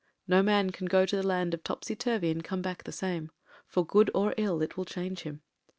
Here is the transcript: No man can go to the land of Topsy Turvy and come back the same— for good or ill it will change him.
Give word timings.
No 0.27 0.41
man 0.41 0.71
can 0.71 0.87
go 0.87 1.05
to 1.05 1.15
the 1.15 1.21
land 1.21 1.53
of 1.53 1.63
Topsy 1.63 1.95
Turvy 1.95 2.31
and 2.31 2.43
come 2.43 2.63
back 2.63 2.85
the 2.85 2.91
same— 2.91 3.29
for 3.69 3.85
good 3.85 4.09
or 4.15 4.33
ill 4.35 4.59
it 4.63 4.75
will 4.75 4.83
change 4.83 5.19
him. 5.21 5.43